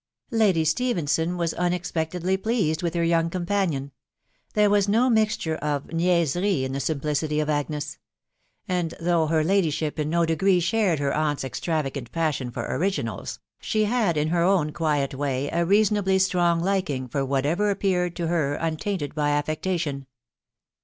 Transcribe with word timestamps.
Lady 0.31 0.65
Stephenson 0.65 1.37
was 1.37 1.53
unexpectedly 1.53 2.35
pleased 2.35 2.81
with 2.81 2.95
her 2.95 3.03
youn^ 3.03 3.27
x 3.27 3.33
3 3.37 3.43
«It 3.43 3.45
310 3.45 3.53
THE 3.53 3.59
WIDOW 3.59 3.69
BABNABT. 3.69 3.91
companion; 3.91 3.91
there 4.55 4.69
was 4.71 4.87
no 4.89 5.09
mixture 5.11 5.55
of 5.57 5.83
niaiserie 5.93 6.63
in 6.63 6.71
the 6.71 6.79
simpfiefy 6.79 7.39
«»f 7.39 7.47
Agnes; 7.47 7.99
and 8.67 8.95
though 8.99 9.27
her 9.27 9.43
ladyship 9.43 9.99
in 9.99 10.09
no 10.09 10.25
degree 10.25 10.59
shared 10.59 10.97
bar 10.97 11.11
aunt's 11.11 11.43
extravagant 11.43 12.11
passion 12.11 12.49
for 12.49 12.65
originals, 12.75 13.37
she 13.59 13.83
had 13.85 14.17
in 14.17 14.29
her 14.29 14.43
on 14.43 14.71
quiet 14.71 15.13
way 15.13 15.49
a 15.51 15.63
reasonably 15.63 16.17
strong 16.17 16.59
liking 16.59 17.07
for 17.07 17.23
whatever 17.23 17.69
appeared 17.69 18.19
n 18.19 18.27
her 18.27 18.55
untainted 18.55 19.13
by 19.13 19.29
affectation. 19.29 20.07